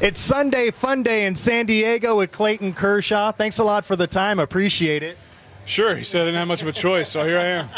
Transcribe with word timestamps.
It's 0.00 0.18
Sunday 0.18 0.70
Fun 0.70 1.02
Day 1.02 1.26
in 1.26 1.36
San 1.36 1.66
Diego 1.66 2.16
with 2.16 2.32
Clayton 2.32 2.72
Kershaw. 2.72 3.30
Thanks 3.30 3.58
a 3.58 3.64
lot 3.64 3.84
for 3.84 3.94
the 3.94 4.06
time. 4.06 4.40
Appreciate 4.40 5.02
it. 5.02 5.16
Sure. 5.64 5.94
He 5.94 6.02
said 6.02 6.22
I 6.22 6.24
didn't 6.24 6.38
have 6.38 6.48
much 6.48 6.62
of 6.62 6.66
a 6.66 6.72
choice, 6.72 7.10
so 7.10 7.24
here 7.24 7.38
I 7.38 7.44
am. 7.44 7.68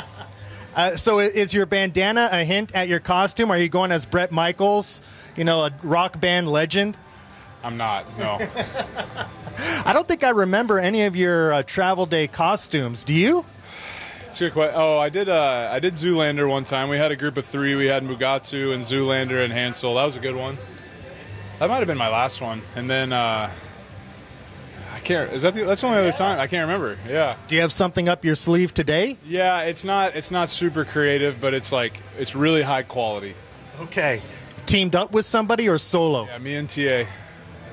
Uh, 0.74 0.96
so, 0.96 1.18
is 1.18 1.52
your 1.52 1.66
bandana 1.66 2.28
a 2.32 2.44
hint 2.44 2.74
at 2.74 2.88
your 2.88 2.98
costume? 2.98 3.50
Are 3.50 3.58
you 3.58 3.68
going 3.68 3.92
as 3.92 4.06
Bret 4.06 4.32
Michaels, 4.32 5.02
you 5.36 5.44
know, 5.44 5.66
a 5.66 5.72
rock 5.82 6.18
band 6.18 6.48
legend? 6.48 6.96
I'm 7.62 7.76
not, 7.76 8.06
no. 8.18 8.38
I 9.84 9.92
don't 9.92 10.08
think 10.08 10.24
I 10.24 10.30
remember 10.30 10.78
any 10.78 11.04
of 11.04 11.14
your 11.14 11.52
uh, 11.52 11.62
travel 11.62 12.06
day 12.06 12.26
costumes. 12.26 13.04
Do 13.04 13.12
you? 13.12 13.44
It's 14.28 14.40
a 14.40 14.44
good 14.46 14.52
question. 14.54 14.74
Oh, 14.76 14.98
I 14.98 15.10
did. 15.10 15.28
Uh, 15.28 15.68
I 15.70 15.78
did 15.78 15.94
Zoolander 15.94 16.48
one 16.48 16.64
time. 16.64 16.88
We 16.88 16.96
had 16.96 17.12
a 17.12 17.16
group 17.16 17.36
of 17.36 17.44
three. 17.44 17.74
We 17.74 17.86
had 17.86 18.02
Mugatu 18.02 18.72
and 18.72 18.82
Zoolander 18.82 19.44
and 19.44 19.52
Hansel. 19.52 19.94
That 19.96 20.04
was 20.04 20.16
a 20.16 20.20
good 20.20 20.36
one. 20.36 20.56
That 21.64 21.70
might 21.70 21.78
have 21.78 21.86
been 21.86 21.96
my 21.96 22.10
last 22.10 22.42
one. 22.42 22.60
And 22.76 22.90
then 22.90 23.10
uh, 23.10 23.50
I 24.92 24.98
can't. 24.98 25.32
Is 25.32 25.44
that 25.44 25.54
the, 25.54 25.64
that's 25.64 25.80
the 25.80 25.86
only 25.86 25.98
other 25.98 26.12
time? 26.12 26.38
I 26.38 26.46
can't 26.46 26.68
remember. 26.68 26.98
Yeah. 27.08 27.36
Do 27.48 27.54
you 27.54 27.62
have 27.62 27.72
something 27.72 28.06
up 28.06 28.22
your 28.22 28.34
sleeve 28.34 28.74
today? 28.74 29.16
Yeah. 29.24 29.62
It's 29.62 29.82
not. 29.82 30.14
It's 30.14 30.30
not 30.30 30.50
super 30.50 30.84
creative, 30.84 31.40
but 31.40 31.54
it's 31.54 31.72
like 31.72 32.02
it's 32.18 32.36
really 32.36 32.60
high 32.60 32.82
quality. 32.82 33.32
Okay. 33.80 34.20
Teamed 34.66 34.94
up 34.94 35.12
with 35.12 35.24
somebody 35.24 35.66
or 35.66 35.78
solo? 35.78 36.26
Yeah, 36.26 36.36
me 36.36 36.54
and 36.56 36.68
TA. 36.68 37.06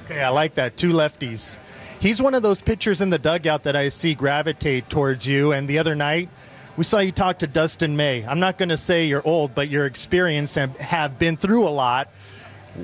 Okay, 0.05 0.23
I 0.23 0.29
like 0.29 0.55
that. 0.55 0.77
Two 0.77 0.91
lefties. 0.91 1.57
He's 1.99 2.21
one 2.21 2.33
of 2.33 2.43
those 2.43 2.61
pitchers 2.61 3.01
in 3.01 3.09
the 3.09 3.19
dugout 3.19 3.63
that 3.63 3.75
I 3.75 3.89
see 3.89 4.13
gravitate 4.13 4.89
towards 4.89 5.27
you. 5.27 5.51
And 5.51 5.67
the 5.67 5.79
other 5.79 5.95
night, 5.95 6.29
we 6.77 6.85
saw 6.85 6.99
you 6.99 7.11
talk 7.11 7.39
to 7.39 7.47
Dustin 7.47 7.97
May. 7.97 8.25
I'm 8.25 8.39
not 8.39 8.57
going 8.57 8.69
to 8.69 8.77
say 8.77 9.05
you're 9.05 9.27
old, 9.27 9.53
but 9.53 9.67
you're 9.67 9.85
experienced 9.85 10.57
and 10.57 10.73
have 10.77 11.19
been 11.19 11.35
through 11.35 11.67
a 11.67 11.75
lot. 11.75 12.07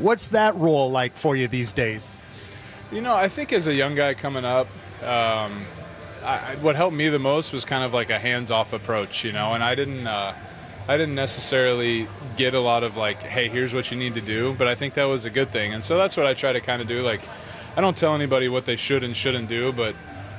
What's 0.02 0.28
that 0.30 0.56
role 0.56 0.92
like 0.92 1.16
for 1.16 1.36
you 1.36 1.48
these 1.48 1.74
days? 1.74 2.20
You 2.92 3.02
know, 3.02 3.16
I 3.16 3.30
think 3.30 3.52
as 3.52 3.66
a 3.66 3.74
young 3.74 3.96
guy 3.96 4.14
coming 4.14 4.46
up, 4.46 4.68
um, 5.02 5.66
I, 6.24 6.56
what 6.62 6.76
helped 6.76 6.96
me 6.96 7.10
the 7.10 7.20
most 7.20 7.52
was 7.52 7.66
kind 7.66 7.84
of 7.84 7.94
like 7.94 8.10
a 8.12 8.20
hands-off 8.20 8.74
approach, 8.74 9.24
you 9.26 9.32
know. 9.32 9.54
And 9.54 9.64
I 9.64 9.74
didn't, 9.74 10.06
uh, 10.06 10.34
I 10.88 10.98
didn't 10.98 11.16
necessarily 11.16 12.08
get 12.36 12.54
a 12.54 12.60
lot 12.60 12.84
of 12.84 12.96
like, 12.96 13.24
hey, 13.24 13.50
here's 13.50 13.74
what 13.74 13.90
you 13.90 13.98
need 13.98 14.14
to 14.14 14.22
do. 14.22 14.54
But 14.54 14.68
I 14.68 14.76
think 14.76 14.94
that 14.94 15.06
was 15.06 15.26
a 15.26 15.32
good 15.32 15.50
thing, 15.50 15.74
and 15.74 15.84
so 15.84 15.98
that's 15.98 16.16
what 16.16 16.28
I 16.28 16.34
try 16.34 16.54
to 16.54 16.62
kind 16.62 16.82
of 16.82 16.88
do. 16.88 17.02
Like, 17.02 17.22
I 17.76 17.82
don't 17.82 17.98
tell 17.98 18.14
anybody 18.14 18.50
what 18.50 18.66
they 18.66 18.76
should 18.76 19.04
and 19.04 19.16
shouldn't 19.18 19.50
do, 19.50 19.72
but 19.72 19.96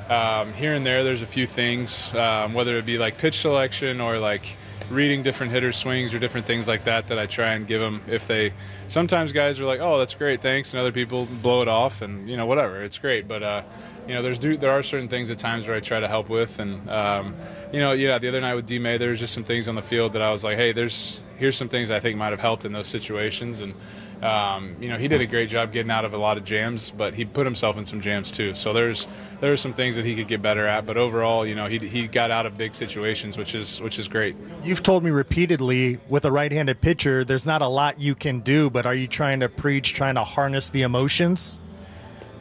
um, 0.08 0.52
here 0.54 0.74
and 0.74 0.86
there, 0.86 1.04
there's 1.04 1.22
a 1.22 1.26
few 1.26 1.46
things, 1.46 2.14
um, 2.14 2.54
whether 2.54 2.76
it 2.76 2.86
be 2.86 2.96
like 2.96 3.18
pitch 3.18 3.40
selection 3.40 4.00
or 4.00 4.18
like 4.18 4.56
reading 4.90 5.22
different 5.22 5.52
hitter 5.52 5.72
swings 5.72 6.14
or 6.14 6.18
different 6.18 6.46
things 6.46 6.66
like 6.66 6.84
that 6.84 7.08
that 7.08 7.18
I 7.18 7.26
try 7.26 7.52
and 7.52 7.66
give 7.66 7.80
them 7.80 8.02
if 8.06 8.26
they 8.26 8.52
sometimes 8.86 9.32
guys 9.32 9.60
are 9.60 9.64
like 9.64 9.80
oh 9.80 9.98
that's 9.98 10.14
great 10.14 10.40
thanks 10.40 10.72
and 10.72 10.80
other 10.80 10.92
people 10.92 11.26
blow 11.42 11.62
it 11.62 11.68
off 11.68 12.00
and 12.00 12.28
you 12.28 12.36
know 12.36 12.46
whatever 12.46 12.82
it's 12.82 12.98
great. 12.98 13.28
But 13.28 13.42
uh, 13.42 13.62
you 14.06 14.14
know 14.14 14.22
there's 14.22 14.38
there 14.38 14.70
are 14.70 14.82
certain 14.82 15.08
things 15.08 15.30
at 15.30 15.38
times 15.38 15.66
where 15.66 15.76
I 15.76 15.80
try 15.80 16.00
to 16.00 16.08
help 16.08 16.28
with 16.28 16.58
and 16.58 16.88
um, 16.88 17.36
you 17.72 17.80
know 17.80 17.92
yeah 17.92 18.18
the 18.18 18.28
other 18.28 18.40
night 18.40 18.54
with 18.54 18.66
D 18.66 18.78
May 18.78 18.96
there 18.96 19.10
was 19.10 19.20
just 19.20 19.34
some 19.34 19.44
things 19.44 19.68
on 19.68 19.74
the 19.74 19.82
field 19.82 20.14
that 20.14 20.22
I 20.22 20.32
was 20.32 20.42
like 20.42 20.56
hey 20.56 20.72
there's 20.72 21.20
here's 21.36 21.56
some 21.56 21.68
things 21.68 21.90
I 21.90 22.00
think 22.00 22.16
might 22.16 22.30
have 22.30 22.40
helped 22.40 22.64
in 22.64 22.72
those 22.72 22.88
situations 22.88 23.60
and 23.60 23.74
um, 24.22 24.74
you 24.80 24.88
know 24.88 24.96
he 24.96 25.08
did 25.08 25.20
a 25.20 25.26
great 25.26 25.48
job 25.48 25.72
getting 25.72 25.90
out 25.90 26.04
of 26.04 26.12
a 26.12 26.18
lot 26.18 26.36
of 26.36 26.44
jams 26.44 26.90
but 26.90 27.14
he 27.14 27.24
put 27.24 27.46
himself 27.46 27.76
in 27.76 27.84
some 27.84 28.00
jams 28.00 28.32
too 28.32 28.54
so 28.54 28.72
there's 28.72 29.06
there 29.40 29.52
are 29.52 29.56
some 29.56 29.72
things 29.72 29.96
that 29.96 30.04
he 30.04 30.16
could 30.16 30.26
get 30.26 30.42
better 30.42 30.66
at, 30.66 30.84
but 30.84 30.96
overall, 30.96 31.46
you 31.46 31.54
know, 31.54 31.66
he, 31.66 31.78
he 31.78 32.08
got 32.08 32.30
out 32.30 32.46
of 32.46 32.58
big 32.58 32.74
situations, 32.74 33.38
which 33.38 33.54
is 33.54 33.80
which 33.80 33.98
is 33.98 34.08
great. 34.08 34.34
You've 34.64 34.82
told 34.82 35.04
me 35.04 35.10
repeatedly 35.10 35.98
with 36.08 36.24
a 36.24 36.32
right-handed 36.32 36.80
pitcher, 36.80 37.24
there's 37.24 37.46
not 37.46 37.62
a 37.62 37.68
lot 37.68 38.00
you 38.00 38.14
can 38.14 38.40
do, 38.40 38.68
but 38.70 38.86
are 38.86 38.94
you 38.94 39.06
trying 39.06 39.40
to 39.40 39.48
preach, 39.48 39.94
trying 39.94 40.16
to 40.16 40.24
harness 40.24 40.70
the 40.70 40.82
emotions? 40.82 41.60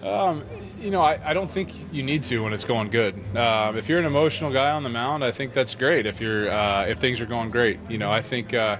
Um, 0.02 0.44
you 0.80 0.92
know, 0.92 1.02
I, 1.02 1.20
I 1.24 1.34
don't 1.34 1.50
think 1.50 1.72
you 1.92 2.04
need 2.04 2.24
to 2.24 2.44
when 2.44 2.54
it's 2.54 2.64
going 2.64 2.90
good. 2.90 3.16
Um, 3.36 3.78
if 3.78 3.90
you're 3.90 4.00
an 4.00 4.06
emotional 4.06 4.52
guy 4.52 4.72
on 4.72 4.84
the 4.84 4.90
mound, 4.90 5.24
I 5.24 5.32
think 5.32 5.54
that's 5.54 5.76
great. 5.76 6.06
If 6.06 6.22
you're 6.22 6.50
uh, 6.50 6.86
if 6.86 6.98
things 6.98 7.22
are 7.22 7.26
going 7.26 7.52
great, 7.52 7.80
you 7.90 7.98
know, 7.98 8.12
I 8.12 8.22
think. 8.22 8.54
Uh, 8.54 8.78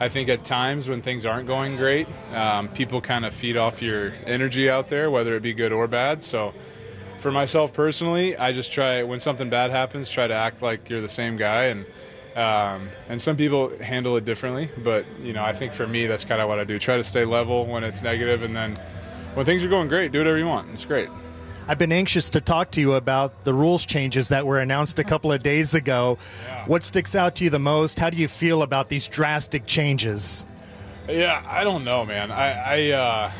I 0.00 0.08
think 0.08 0.28
at 0.28 0.44
times 0.44 0.88
when 0.88 1.02
things 1.02 1.26
aren't 1.26 1.46
going 1.46 1.76
great, 1.76 2.06
um, 2.32 2.68
people 2.68 3.00
kind 3.00 3.24
of 3.24 3.34
feed 3.34 3.56
off 3.56 3.82
your 3.82 4.12
energy 4.26 4.70
out 4.70 4.88
there, 4.88 5.10
whether 5.10 5.34
it 5.34 5.42
be 5.42 5.52
good 5.52 5.72
or 5.72 5.88
bad. 5.88 6.22
So 6.22 6.54
for 7.18 7.32
myself 7.32 7.72
personally, 7.72 8.36
I 8.36 8.52
just 8.52 8.72
try 8.72 9.02
when 9.02 9.18
something 9.18 9.50
bad 9.50 9.70
happens, 9.70 10.08
try 10.08 10.26
to 10.26 10.34
act 10.34 10.62
like 10.62 10.88
you're 10.88 11.00
the 11.00 11.08
same 11.08 11.36
guy, 11.36 11.64
and 11.64 11.86
um, 12.36 12.88
and 13.08 13.20
some 13.20 13.36
people 13.36 13.76
handle 13.78 14.16
it 14.16 14.24
differently. 14.24 14.68
But 14.78 15.04
you 15.20 15.32
know, 15.32 15.42
I 15.42 15.52
think 15.52 15.72
for 15.72 15.86
me, 15.86 16.06
that's 16.06 16.24
kind 16.24 16.40
of 16.40 16.48
what 16.48 16.60
I 16.60 16.64
do. 16.64 16.78
Try 16.78 16.96
to 16.96 17.04
stay 17.04 17.24
level 17.24 17.66
when 17.66 17.82
it's 17.82 18.02
negative, 18.02 18.42
and 18.42 18.54
then 18.54 18.76
when 19.34 19.44
things 19.44 19.64
are 19.64 19.68
going 19.68 19.88
great, 19.88 20.12
do 20.12 20.18
whatever 20.18 20.38
you 20.38 20.46
want. 20.46 20.70
It's 20.72 20.84
great. 20.84 21.08
I've 21.68 21.78
been 21.78 21.92
anxious 21.92 22.30
to 22.30 22.40
talk 22.40 22.70
to 22.72 22.80
you 22.80 22.94
about 22.94 23.44
the 23.44 23.52
rules 23.52 23.84
changes 23.84 24.30
that 24.30 24.46
were 24.46 24.58
announced 24.58 24.98
a 24.98 25.04
couple 25.04 25.30
of 25.30 25.42
days 25.42 25.74
ago. 25.74 26.16
Yeah. 26.46 26.64
What 26.64 26.82
sticks 26.82 27.14
out 27.14 27.36
to 27.36 27.44
you 27.44 27.50
the 27.50 27.58
most? 27.58 27.98
How 27.98 28.08
do 28.08 28.16
you 28.16 28.26
feel 28.26 28.62
about 28.62 28.88
these 28.88 29.06
drastic 29.06 29.66
changes? 29.66 30.46
Yeah, 31.06 31.44
I 31.46 31.64
don't 31.64 31.84
know, 31.84 32.06
man. 32.06 32.30
I, 32.30 32.52
I 32.52 32.90
uh, 32.92 33.32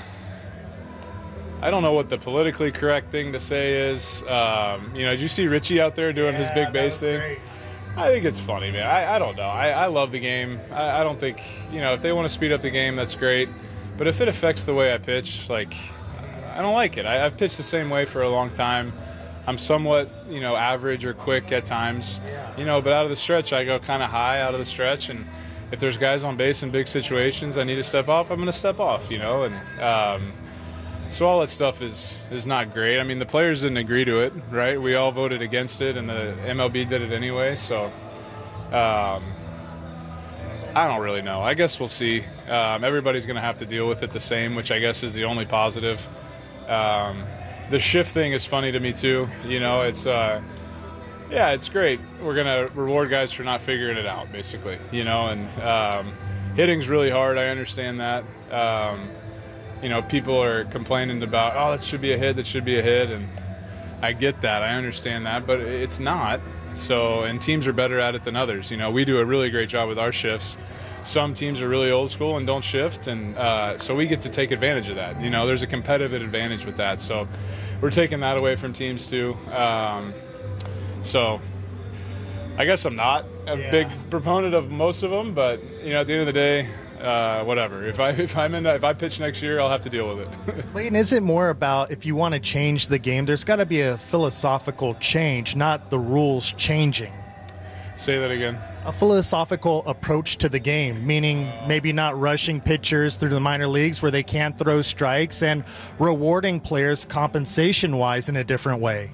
I 1.63 1.71
don't 1.71 1.83
know 1.83 1.95
what 1.95 2.11
the 2.11 2.19
politically 2.19 2.71
correct 2.71 3.11
thing 3.11 3.33
to 3.33 3.41
say 3.41 3.91
is. 3.91 4.23
Um, 4.29 4.95
you 4.95 5.05
know, 5.05 5.13
did 5.13 5.21
you 5.21 5.29
see 5.29 5.47
Richie 5.47 5.81
out 5.81 5.97
there 5.97 6.13
doing 6.13 6.35
yeah, 6.35 6.39
his 6.39 6.51
big 6.51 6.71
base 6.71 6.99
thing? 7.01 7.19
Great. 7.19 7.39
I 7.97 8.09
think 8.09 8.27
it's 8.27 8.39
funny, 8.39 8.71
man. 8.71 8.87
I, 8.87 9.15
I 9.15 9.19
don't 9.19 9.37
know. 9.37 9.49
I, 9.49 9.71
I 9.71 9.87
love 9.87 10.13
the 10.13 10.21
game. 10.21 10.61
I, 10.71 11.01
I 11.01 11.03
don't 11.03 11.19
think, 11.19 11.43
you 11.73 11.81
know, 11.81 11.95
if 11.95 12.03
they 12.03 12.13
want 12.13 12.27
to 12.27 12.31
speed 12.31 12.53
up 12.53 12.61
the 12.61 12.71
game, 12.71 12.95
that's 12.95 13.15
great. 13.15 13.49
But 13.97 14.07
if 14.07 14.21
it 14.21 14.29
affects 14.29 14.65
the 14.65 14.75
way 14.75 14.95
I 14.95 14.99
pitch, 14.99 15.49
like, 15.49 15.75
I 16.59 16.63
don't 16.63 16.75
like 16.75 16.97
it. 16.97 17.07
I, 17.07 17.25
I've 17.25 17.37
pitched 17.37 17.57
the 17.57 17.63
same 17.63 17.89
way 17.89 18.05
for 18.05 18.23
a 18.23 18.29
long 18.29 18.51
time. 18.51 18.93
I'm 19.47 19.59
somewhat, 19.59 20.11
you 20.29 20.41
know, 20.41 20.57
average 20.57 21.05
or 21.05 21.15
quick 21.15 21.53
at 21.53 21.65
times, 21.65 22.21
you 22.57 22.65
know, 22.65 22.83
but 22.83 22.93
out 22.93 23.05
of 23.05 23.11
the 23.11 23.17
stretch, 23.17 23.53
I 23.53 23.65
go 23.65 23.79
kind 23.79 24.03
of 24.03 24.11
high 24.11 24.41
out 24.41 24.55
of 24.55 24.59
the 24.59 24.67
stretch. 24.67 25.09
And 25.09 25.25
if 25.71 25.79
there's 25.79 25.97
guys 25.97 26.25
on 26.25 26.37
base 26.37 26.65
in 26.65 26.71
big 26.71 26.89
situations, 26.89 27.59
I 27.59 27.63
need 27.63 27.77
to 27.77 27.85
step 27.85 28.09
off, 28.09 28.33
I'm 28.33 28.39
going 28.39 28.47
to 28.47 28.53
step 28.53 28.81
off, 28.81 29.09
you 29.09 29.19
know. 29.19 29.45
And, 29.45 29.81
um, 29.81 30.33
so 31.11 31.27
all 31.27 31.41
that 31.41 31.49
stuff 31.49 31.81
is 31.81 32.19
is 32.33 32.45
not 32.45 32.75
great. 32.75 32.99
I 32.99 33.05
mean, 33.05 33.21
the 33.21 33.27
players 33.27 33.63
didn't 33.63 33.79
agree 33.79 34.05
to 34.05 34.21
it, 34.21 34.33
right? 34.51 34.83
We 34.83 34.97
all 34.97 35.13
voted 35.13 35.41
against 35.41 35.81
it, 35.81 35.97
and 35.97 36.09
the 36.09 36.35
MLB 36.45 36.89
did 36.89 37.03
it 37.03 37.13
anyway. 37.13 37.55
So 37.55 37.85
um, 38.73 39.23
I 40.75 40.89
don't 40.89 41.01
really 41.01 41.23
know. 41.23 41.41
I 41.41 41.55
guess 41.55 41.79
we'll 41.79 41.89
see. 41.89 42.25
Um, 42.49 42.83
everybody's 42.83 43.27
going 43.27 43.37
to 43.37 43.43
have 43.43 43.59
to 43.61 43.65
deal 43.65 43.89
with 43.89 44.03
it 44.03 44.11
the 44.11 44.21
same, 44.21 44.57
which 44.57 44.73
I 44.73 44.81
guess 44.81 45.05
is 45.05 45.15
the 45.15 45.25
only 45.25 45.47
positive. 45.47 46.05
Um, 46.69 47.25
the 47.71 47.79
shift 47.79 48.13
thing 48.13 48.33
is 48.33 48.47
funny 48.47 48.73
to 48.73 48.81
me 48.81 48.93
too. 48.93 49.29
You 49.47 49.61
know, 49.61 49.83
it's 49.83 50.07
uh, 50.07 50.41
yeah, 51.31 51.51
it's 51.51 51.69
great. 51.69 52.01
We're 52.23 52.37
gonna 52.37 52.69
reward 52.75 53.11
guys 53.11 53.33
for 53.33 53.43
not 53.43 53.61
figuring 53.61 53.97
it 53.97 54.07
out, 54.07 54.31
basically. 54.33 54.79
You 54.91 55.05
know, 55.05 55.29
and 55.29 55.61
um, 55.63 56.13
hitting's 56.55 56.89
really 56.89 57.11
hard. 57.11 57.39
I 57.39 57.49
understand 57.49 58.01
that. 58.01 58.25
Um, 58.51 59.09
you 59.83 59.89
know, 59.89 60.03
people 60.03 60.43
are 60.43 60.65
complaining 60.65 61.23
about, 61.23 61.53
oh, 61.57 61.71
that 61.73 61.83
should 61.83 62.01
be 62.01 62.13
a 62.13 62.19
hit, 62.19 62.37
that 62.37 62.47
should 62.47 62.65
be 62.65 62.79
a 62.79 62.83
hit, 62.83 63.11
and 63.11 63.29
I 64.03 64.13
get 64.13 64.41
that, 64.43 64.63
I 64.63 64.75
understand 64.75 65.27
that, 65.27 65.47
but 65.47 65.61
it's 65.61 65.99
not. 66.01 66.41
So, 66.75 67.25
and 67.25 67.41
teams 67.41 67.67
are 67.67 67.73
better 67.73 67.99
at 67.99 68.15
it 68.15 68.25
than 68.25 68.37
others. 68.37 68.71
You 68.71 68.77
know, 68.77 68.91
we 68.91 69.05
do 69.05 69.19
a 69.19 69.25
really 69.25 69.51
great 69.51 69.69
job 69.69 69.89
with 69.89 69.99
our 69.99 70.13
shifts. 70.13 70.57
Some 71.09 71.33
teams 71.33 71.63
are 71.63 71.69
really 71.69 71.91
old 71.91 72.11
school 72.11 72.37
and 72.37 72.47
don't 72.47 72.63
shift, 72.63 73.07
and 73.07 73.35
uh, 73.39 73.79
so 73.79 73.95
we 73.95 74.07
get 74.07 74.21
to 74.23 74.29
take 74.29 74.51
advantage 74.51 74.91
of 74.91 74.97
that. 74.97 75.19
You 75.23 75.31
know, 75.31 75.47
there's 75.47 75.63
a 75.63 75.67
competitive 75.67 76.21
advantage 76.21 76.67
with 76.67 76.77
that. 76.77 77.01
So, 77.01 77.27
we're 77.81 77.91
taking 77.91 78.21
that 78.21 78.39
away 78.39 78.57
from 78.57 78.75
teams 78.75 79.09
too. 79.09 79.35
Um, 79.51 80.13
so, 81.03 81.41
I 82.59 82.67
guess 82.67 82.85
I'm 82.85 82.95
not 82.95 83.25
a 83.47 83.57
yeah. 83.57 83.71
big 83.71 83.89
proponent 84.11 84.53
of 84.53 84.71
most 84.71 85.03
of 85.03 85.11
them, 85.11 85.33
but 85.33 85.63
you 85.83 85.95
know, 85.95 86.03
at 86.03 86.07
the 86.07 86.13
end 86.13 86.21
of 86.21 86.27
the 86.27 86.33
day, 86.35 86.69
uh, 87.01 87.43
whatever. 87.45 87.87
If 87.87 88.01
I 88.01 88.11
if 88.27 88.37
I'm 88.37 88.55
in 88.55 88.67
if 88.67 88.85
I 88.85 88.93
pitch 88.93 89.19
next 89.19 89.41
year, 89.41 89.61
I'll 89.61 89.71
have 89.71 89.81
to 89.83 89.91
deal 89.91 90.15
with 90.15 90.29
it. 90.29 90.67
Clayton, 90.73 90.95
is 90.95 91.15
it 91.15 91.23
more 91.23 91.49
about 91.49 91.91
if 91.91 92.05
you 92.05 92.17
want 92.17 92.35
to 92.35 92.41
change 92.41 92.89
the 92.89 92.99
game? 92.99 93.25
There's 93.25 93.45
got 93.45 93.57
to 93.57 93.67
be 93.67 93.81
a 93.81 93.97
philosophical 93.97 94.95
change, 94.97 95.57
not 95.57 95.89
the 95.89 95.99
rules 95.99 96.53
changing. 96.53 97.13
Say 97.99 98.17
that 98.21 98.31
again. 98.31 98.57
A 98.85 98.93
philosophical 98.93 99.83
approach 99.85 100.37
to 100.37 100.49
the 100.49 100.61
game, 100.61 101.05
meaning 101.05 101.51
maybe 101.67 101.93
not 101.93 102.19
rushing 102.19 102.61
pitchers 102.61 103.17
through 103.17 103.31
the 103.31 103.41
minor 103.41 103.67
leagues 103.67 104.01
where 104.01 104.13
they 104.13 104.23
can't 104.23 104.57
throw 104.57 104.83
strikes 104.83 105.43
and 105.43 105.65
rewarding 105.99 106.61
players 106.61 107.05
compensation 107.05 107.97
wise 107.97 108.29
in 108.29 108.37
a 108.37 108.45
different 108.45 108.81
way. 108.81 109.11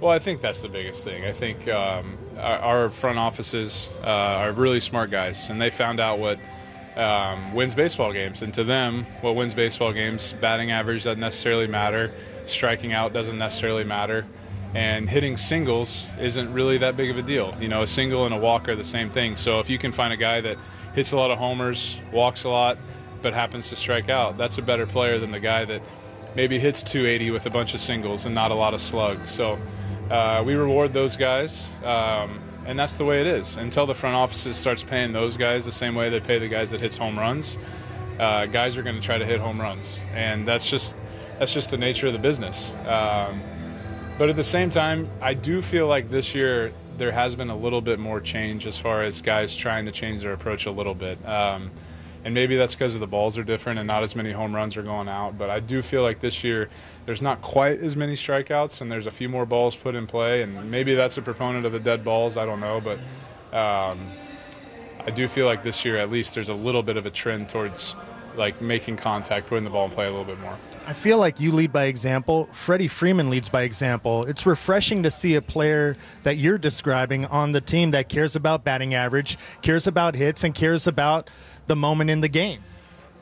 Well, 0.00 0.10
I 0.10 0.18
think 0.18 0.42
that's 0.42 0.60
the 0.60 0.68
biggest 0.68 1.02
thing. 1.02 1.24
I 1.24 1.32
think 1.32 1.66
um, 1.68 2.18
our, 2.36 2.58
our, 2.58 2.90
front 2.90 3.18
offices 3.18 3.90
uh, 4.02 4.08
are 4.10 4.52
really 4.52 4.80
smart 4.80 5.10
guys, 5.10 5.48
and 5.48 5.58
they 5.58 5.70
found 5.70 5.98
out 5.98 6.18
what 6.18 6.38
um, 6.96 7.54
wins 7.54 7.74
baseball 7.74 8.12
games. 8.12 8.42
And 8.42 8.52
to 8.52 8.64
them, 8.64 9.06
what 9.22 9.34
wins 9.34 9.54
baseball 9.54 9.94
games, 9.94 10.34
batting 10.34 10.72
average 10.72 11.04
doesn't 11.04 11.20
necessarily 11.20 11.66
matter, 11.66 12.12
striking 12.44 12.92
out 12.92 13.14
doesn't 13.14 13.38
necessarily 13.38 13.84
matter, 13.84 14.26
and 14.76 15.08
hitting 15.08 15.38
singles 15.38 16.06
isn't 16.20 16.52
really 16.52 16.76
that 16.76 16.98
big 16.98 17.08
of 17.08 17.16
a 17.16 17.22
deal. 17.22 17.54
You 17.58 17.68
know, 17.68 17.80
a 17.80 17.86
single 17.86 18.26
and 18.26 18.34
a 18.34 18.36
walk 18.36 18.68
are 18.68 18.76
the 18.76 18.84
same 18.84 19.08
thing. 19.08 19.38
So 19.38 19.58
if 19.58 19.70
you 19.70 19.78
can 19.78 19.90
find 19.90 20.12
a 20.12 20.18
guy 20.18 20.42
that 20.42 20.58
hits 20.94 21.12
a 21.12 21.16
lot 21.16 21.30
of 21.30 21.38
homers, 21.38 21.98
walks 22.12 22.44
a 22.44 22.50
lot, 22.50 22.76
but 23.22 23.32
happens 23.32 23.70
to 23.70 23.76
strike 23.76 24.10
out, 24.10 24.36
that's 24.36 24.58
a 24.58 24.62
better 24.62 24.86
player 24.86 25.18
than 25.18 25.30
the 25.30 25.40
guy 25.40 25.64
that 25.64 25.80
maybe 26.34 26.58
hits 26.58 26.82
280 26.82 27.30
with 27.30 27.46
a 27.46 27.50
bunch 27.50 27.72
of 27.72 27.80
singles 27.80 28.26
and 28.26 28.34
not 28.34 28.50
a 28.50 28.54
lot 28.54 28.74
of 28.74 28.82
slugs. 28.82 29.30
So 29.30 29.58
uh, 30.10 30.42
we 30.44 30.56
reward 30.56 30.92
those 30.92 31.16
guys. 31.16 31.70
Um, 31.82 32.38
and 32.66 32.78
that's 32.78 32.96
the 32.96 33.04
way 33.06 33.22
it 33.22 33.26
is 33.26 33.56
until 33.56 33.86
the 33.86 33.94
front 33.94 34.14
offices 34.14 34.58
starts 34.58 34.82
paying 34.82 35.10
those 35.10 35.38
guys 35.38 35.64
the 35.64 35.72
same 35.72 35.94
way 35.94 36.10
they 36.10 36.20
pay 36.20 36.38
the 36.38 36.48
guys 36.48 36.70
that 36.72 36.80
hits 36.80 36.98
home 36.98 37.18
runs. 37.18 37.56
Uh, 38.20 38.44
guys 38.44 38.76
are 38.76 38.82
going 38.82 38.96
to 38.96 39.02
try 39.02 39.16
to 39.16 39.24
hit 39.24 39.40
home 39.40 39.58
runs, 39.58 40.02
and 40.12 40.46
that's 40.46 40.68
just 40.68 40.96
that's 41.38 41.52
just 41.52 41.70
the 41.70 41.76
nature 41.76 42.06
of 42.06 42.14
the 42.14 42.18
business. 42.18 42.74
Um, 42.86 43.40
but 44.18 44.28
at 44.28 44.36
the 44.36 44.44
same 44.44 44.70
time, 44.70 45.08
I 45.20 45.34
do 45.34 45.60
feel 45.60 45.86
like 45.86 46.10
this 46.10 46.34
year 46.34 46.72
there 46.96 47.12
has 47.12 47.36
been 47.36 47.50
a 47.50 47.56
little 47.56 47.80
bit 47.80 47.98
more 47.98 48.20
change 48.20 48.66
as 48.66 48.78
far 48.78 49.02
as 49.02 49.20
guys 49.20 49.54
trying 49.54 49.84
to 49.86 49.92
change 49.92 50.22
their 50.22 50.32
approach 50.32 50.66
a 50.66 50.70
little 50.70 50.94
bit. 50.94 51.24
Um, 51.26 51.70
and 52.24 52.34
maybe 52.34 52.56
that's 52.56 52.74
because 52.74 52.98
the 52.98 53.06
balls 53.06 53.38
are 53.38 53.44
different 53.44 53.78
and 53.78 53.86
not 53.86 54.02
as 54.02 54.16
many 54.16 54.32
home 54.32 54.52
runs 54.54 54.76
are 54.76 54.82
going 54.82 55.08
out. 55.08 55.38
But 55.38 55.50
I 55.50 55.60
do 55.60 55.80
feel 55.80 56.02
like 56.02 56.18
this 56.20 56.42
year 56.42 56.68
there's 57.04 57.22
not 57.22 57.40
quite 57.40 57.78
as 57.80 57.94
many 57.94 58.14
strikeouts 58.14 58.80
and 58.80 58.90
there's 58.90 59.06
a 59.06 59.12
few 59.12 59.28
more 59.28 59.46
balls 59.46 59.76
put 59.76 59.94
in 59.94 60.06
play, 60.06 60.42
and 60.42 60.70
maybe 60.70 60.94
that's 60.94 61.18
a 61.18 61.22
proponent 61.22 61.66
of 61.66 61.72
the 61.72 61.78
dead 61.78 62.02
balls. 62.02 62.36
I 62.36 62.44
don't 62.44 62.60
know, 62.60 62.80
but 62.80 62.98
um, 63.56 64.00
I 65.06 65.10
do 65.14 65.28
feel 65.28 65.46
like 65.46 65.62
this 65.62 65.84
year 65.84 65.98
at 65.98 66.10
least 66.10 66.34
there's 66.34 66.48
a 66.48 66.54
little 66.54 66.82
bit 66.82 66.96
of 66.96 67.06
a 67.06 67.10
trend 67.10 67.48
towards 67.48 67.94
like 68.34 68.60
making 68.60 68.96
contact, 68.96 69.46
putting 69.46 69.64
the 69.64 69.70
ball 69.70 69.84
in 69.84 69.92
play 69.92 70.06
a 70.06 70.10
little 70.10 70.24
bit 70.24 70.40
more. 70.40 70.56
I 70.88 70.92
feel 70.92 71.18
like 71.18 71.40
you 71.40 71.50
lead 71.50 71.72
by 71.72 71.86
example. 71.86 72.48
Freddie 72.52 72.86
Freeman 72.86 73.28
leads 73.28 73.48
by 73.48 73.62
example. 73.62 74.22
It's 74.24 74.46
refreshing 74.46 75.02
to 75.02 75.10
see 75.10 75.34
a 75.34 75.42
player 75.42 75.96
that 76.22 76.36
you're 76.36 76.58
describing 76.58 77.24
on 77.24 77.50
the 77.50 77.60
team 77.60 77.90
that 77.90 78.08
cares 78.08 78.36
about 78.36 78.62
batting 78.62 78.94
average, 78.94 79.36
cares 79.62 79.88
about 79.88 80.14
hits, 80.14 80.44
and 80.44 80.54
cares 80.54 80.86
about 80.86 81.28
the 81.66 81.74
moment 81.74 82.10
in 82.10 82.20
the 82.20 82.28
game. 82.28 82.62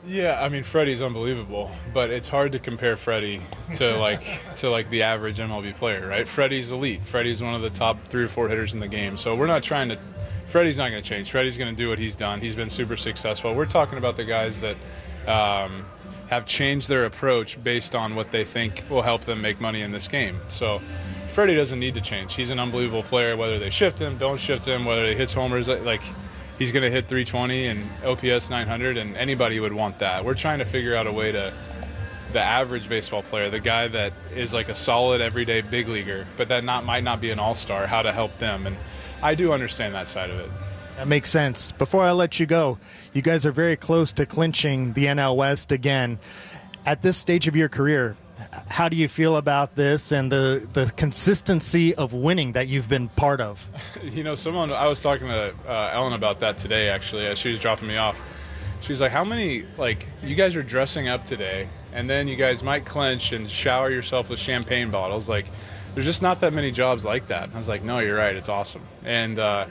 Yeah, 0.05 0.39
I 0.39 0.49
mean 0.49 0.61
Freddie's 0.61 1.01
unbelievable, 1.01 1.71
but 1.91 2.11
it's 2.11 2.29
hard 2.29 2.51
to 2.51 2.59
compare 2.59 2.95
Freddie 2.95 3.41
to 3.75 3.97
like 3.99 4.41
to 4.57 4.69
like 4.69 4.87
the 4.91 5.01
average 5.01 5.39
MLB 5.39 5.73
player, 5.75 6.07
right? 6.07 6.27
Freddie's 6.27 6.71
elite. 6.71 7.03
Freddie's 7.03 7.41
one 7.41 7.55
of 7.55 7.63
the 7.63 7.71
top 7.71 7.97
three 8.09 8.23
or 8.23 8.27
four 8.27 8.47
hitters 8.47 8.75
in 8.75 8.79
the 8.79 8.87
game. 8.87 9.17
So 9.17 9.33
we're 9.33 9.47
not 9.47 9.63
trying 9.63 9.89
to. 9.89 9.97
Freddie's 10.45 10.77
not 10.77 10.91
going 10.91 11.01
to 11.01 11.09
change. 11.09 11.31
Freddie's 11.31 11.57
going 11.57 11.75
to 11.75 11.75
do 11.75 11.89
what 11.89 11.97
he's 11.97 12.15
done. 12.15 12.39
He's 12.39 12.55
been 12.55 12.69
super 12.69 12.95
successful. 12.95 13.55
We're 13.55 13.65
talking 13.65 13.97
about 13.97 14.15
the 14.15 14.25
guys 14.25 14.61
that 14.61 14.77
um, 15.27 15.83
have 16.29 16.45
changed 16.45 16.89
their 16.89 17.05
approach 17.05 17.61
based 17.63 17.95
on 17.95 18.15
what 18.15 18.31
they 18.31 18.43
think 18.43 18.83
will 18.89 19.01
help 19.01 19.21
them 19.21 19.41
make 19.41 19.61
money 19.61 19.81
in 19.81 19.91
this 19.91 20.07
game. 20.07 20.39
So 20.49 20.81
Freddie 21.33 21.55
doesn't 21.55 21.79
need 21.79 21.93
to 21.95 22.01
change. 22.01 22.33
He's 22.33 22.49
an 22.49 22.59
unbelievable 22.59 23.03
player. 23.03 23.35
Whether 23.35 23.59
they 23.59 23.69
shift 23.69 23.99
him, 23.99 24.17
don't 24.17 24.39
shift 24.39 24.65
him, 24.65 24.85
whether 24.85 25.07
he 25.07 25.13
hits 25.13 25.33
homers, 25.33 25.67
like 25.67 26.01
he's 26.57 26.71
going 26.71 26.83
to 26.83 26.89
hit 26.89 27.07
320 27.07 27.67
and 27.67 27.89
OPS 28.05 28.49
900, 28.49 28.97
and 28.97 29.15
anybody 29.17 29.59
would 29.59 29.73
want 29.73 29.99
that. 29.99 30.23
We're 30.23 30.33
trying 30.33 30.59
to 30.59 30.65
figure 30.65 30.95
out 30.95 31.07
a 31.07 31.11
way 31.11 31.31
to 31.31 31.53
the 32.33 32.41
average 32.41 32.89
baseball 32.89 33.23
player, 33.23 33.49
the 33.49 33.59
guy 33.59 33.87
that 33.87 34.13
is 34.33 34.53
like 34.53 34.69
a 34.69 34.75
solid 34.75 35.21
everyday 35.21 35.61
big 35.61 35.87
leaguer, 35.87 36.25
but 36.37 36.49
that 36.49 36.63
not 36.63 36.83
might 36.83 37.03
not 37.03 37.21
be 37.21 37.31
an 37.31 37.39
all 37.39 37.55
star, 37.55 37.87
how 37.87 38.01
to 38.01 38.11
help 38.11 38.37
them. 38.39 38.67
And 38.67 38.77
I 39.21 39.35
do 39.35 39.53
understand 39.53 39.95
that 39.95 40.07
side 40.07 40.29
of 40.29 40.39
it. 40.39 40.49
That 40.97 41.07
makes 41.07 41.29
sense. 41.29 41.73
Before 41.73 42.03
I 42.03 42.11
let 42.11 42.39
you 42.39 42.45
go, 42.45 42.77
you 43.13 43.21
guys 43.21 43.45
are 43.45 43.51
very 43.51 43.75
close 43.75 44.13
to 44.13 44.25
clinching 44.25 44.93
the 44.93 45.05
NL 45.05 45.35
West 45.35 45.71
again. 45.71 46.19
At 46.85 47.01
this 47.01 47.17
stage 47.17 47.47
of 47.47 47.55
your 47.55 47.67
career, 47.67 48.15
how 48.69 48.87
do 48.87 48.95
you 48.95 49.07
feel 49.07 49.35
about 49.35 49.75
this 49.75 50.11
and 50.13 50.31
the, 50.31 50.67
the 50.71 50.91
consistency 50.95 51.93
of 51.95 52.13
winning 52.13 52.53
that 52.53 52.67
you've 52.67 52.87
been 52.87 53.09
part 53.09 53.41
of? 53.41 53.67
You 54.03 54.23
know, 54.23 54.35
someone 54.35 54.71
I 54.71 54.87
was 54.87 55.01
talking 55.01 55.27
to 55.27 55.53
uh, 55.67 55.91
Ellen 55.93 56.13
about 56.13 56.39
that 56.39 56.57
today. 56.57 56.89
Actually, 56.89 57.25
as 57.25 57.39
she 57.39 57.49
was 57.49 57.59
dropping 57.59 57.87
me 57.87 57.97
off, 57.97 58.19
she's 58.81 59.01
like, 59.01 59.11
"How 59.11 59.23
many 59.25 59.63
like 59.77 60.07
you 60.23 60.35
guys 60.35 60.55
are 60.55 60.63
dressing 60.63 61.07
up 61.07 61.25
today, 61.25 61.67
and 61.91 62.09
then 62.09 62.27
you 62.27 62.35
guys 62.35 62.63
might 62.63 62.85
clench 62.85 63.33
and 63.33 63.49
shower 63.49 63.89
yourself 63.89 64.29
with 64.29 64.39
champagne 64.39 64.91
bottles? 64.91 65.27
Like, 65.27 65.47
there's 65.93 66.05
just 66.05 66.21
not 66.21 66.39
that 66.41 66.53
many 66.53 66.71
jobs 66.71 67.03
like 67.03 67.27
that." 67.27 67.49
I 67.53 67.57
was 67.57 67.67
like, 67.67 67.83
"No, 67.83 67.99
you're 67.99 68.17
right. 68.17 68.35
It's 68.35 68.47
awesome." 68.47 68.83
And 69.03 69.39
uh, 69.39 69.65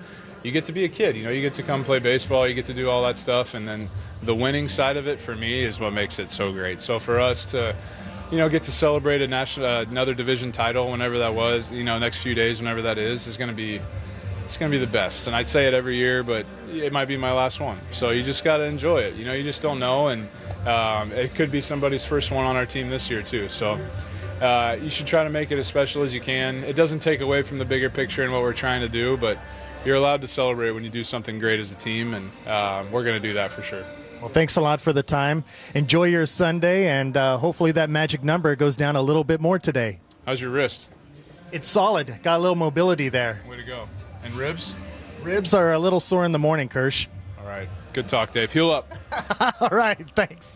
you 0.44 0.52
get 0.52 0.67
to 0.67 0.73
be 0.73 0.85
a 0.85 0.88
kid. 0.88 1.17
You 1.17 1.25
know, 1.25 1.31
you 1.31 1.41
get 1.41 1.55
to 1.55 1.64
come 1.64 1.82
play 1.82 1.99
baseball. 1.99 2.46
You 2.46 2.55
get 2.55 2.67
to 2.67 2.75
do 2.75 2.88
all 2.88 3.02
that 3.02 3.17
stuff, 3.17 3.55
and 3.55 3.67
then 3.67 3.88
the 4.23 4.35
winning 4.35 4.69
side 4.69 4.96
of 4.96 5.08
it 5.08 5.19
for 5.19 5.35
me 5.35 5.64
is 5.64 5.81
what 5.81 5.93
makes 5.93 6.20
it 6.20 6.31
so 6.31 6.52
great. 6.52 6.81
So 6.81 7.00
for 7.00 7.19
us 7.19 7.44
to 7.46 7.75
you 8.31 8.38
know, 8.38 8.49
get 8.49 8.62
to 8.64 8.73
celebrate 8.73 9.23
a 9.23 9.29
national 9.29 9.67
uh, 9.67 9.82
another 9.82 10.14
division 10.14 10.50
title 10.52 10.91
whenever 10.91 11.19
that 11.19 11.35
was. 11.35 11.70
You 11.70 11.85
know, 11.85 11.99
next 11.99 12.19
few 12.19 12.35
days, 12.35 12.58
whenever 12.58 12.82
that 12.82 12.99
is, 12.99 13.26
is 13.26 13.37
going 13.37 13.50
to 13.50 13.56
be 13.56 13.81
it's 14.44 14.56
going 14.56 14.70
to 14.70 14.76
be 14.76 14.85
the 14.85 14.91
best. 14.91 15.26
And 15.26 15.35
I'd 15.35 15.46
say 15.46 15.67
it 15.67 15.75
every 15.75 15.96
year, 15.96 16.23
but 16.23 16.44
it 16.70 16.93
might 16.93 17.06
be 17.06 17.17
my 17.17 17.32
last 17.32 17.61
one. 17.61 17.79
So 17.93 18.11
you 18.11 18.23
just 18.23 18.44
got 18.44 18.58
to 18.58 18.64
enjoy 18.64 18.99
it. 18.99 19.14
You 19.14 19.25
know, 19.25 19.32
you 19.32 19.43
just 19.43 19.62
don't 19.62 19.79
know, 19.79 20.08
and 20.08 20.29
um, 20.67 21.12
it 21.12 21.35
could 21.35 21.50
be 21.50 21.61
somebody's 21.61 22.05
first 22.05 22.31
one 22.31 22.44
on 22.44 22.56
our 22.56 22.67
team 22.67 22.91
this 22.91 23.11
year 23.11 23.23
too. 23.23 23.49
So. 23.49 23.79
Uh, 24.41 24.76
you 24.82 24.91
should 24.91 25.06
try 25.06 25.23
to 25.23 25.31
make 25.31 25.52
it 25.52 25.58
as 25.61 25.67
special 25.67 26.02
as 26.02 26.12
you 26.12 26.20
can. 26.20 26.56
It 26.64 26.75
doesn't 26.75 26.99
take 26.99 27.20
away 27.20 27.43
from 27.43 27.58
the 27.58 27.64
bigger 27.64 27.88
picture 27.88 28.25
and 28.25 28.32
what 28.32 28.43
we're 28.43 28.52
trying 28.52 28.81
to 28.81 28.88
do, 28.88 29.17
but 29.17 29.38
you're 29.84 29.96
allowed 29.96 30.22
to 30.22 30.28
celebrate 30.28 30.70
when 30.72 30.84
you 30.84 30.90
do 30.90 31.04
something 31.04 31.38
great 31.38 31.60
as 31.60 31.72
a 31.72 31.75
team, 31.75 32.14
and 32.14 32.31
uh, 32.46 32.84
we're 32.90 33.04
going 33.04 33.20
to 33.20 33.28
do 33.28 33.34
that 33.34 33.52
for 33.52 33.62
sure. 33.62 33.84
Well, 34.20 34.31
thanks 34.31 34.56
a 34.56 34.60
lot 34.60 34.81
for 34.81 34.92
the 34.92 35.02
time. 35.02 35.44
Enjoy 35.75 36.04
your 36.04 36.26
Sunday, 36.26 36.88
and 36.88 37.16
uh, 37.16 37.36
hopefully 37.36 37.72
that 37.72 37.90
magic 37.90 38.25
number 38.25 38.56
goes 38.56 38.76
down 38.76 38.96
a 38.96 39.02
little 39.02 39.25
bit 39.25 39.40
more 39.40 39.58
today. 39.58 40.00
How's 40.25 40.40
your 40.40 40.50
wrist? 40.50 40.88
It's 41.52 41.69
solid. 41.69 42.19
Got 42.22 42.38
a 42.38 42.40
little 42.40 42.56
mobility 42.56 43.08
there. 43.10 43.40
Way 43.48 43.58
to 43.58 43.62
go. 43.62 43.86
And 44.25 44.32
ribs? 44.34 44.75
Ribs 45.22 45.54
are 45.54 45.72
a 45.72 45.78
little 45.78 46.00
sore 46.00 46.25
in 46.25 46.32
the 46.32 46.38
morning, 46.38 46.69
Kersh. 46.69 47.06
All 47.40 47.46
right. 47.46 47.69
Good 47.92 48.08
talk, 48.08 48.31
Dave. 48.32 48.50
Heal 48.50 48.70
up. 48.70 48.92
All 49.60 49.69
right. 49.69 49.98
Thanks. 50.16 50.52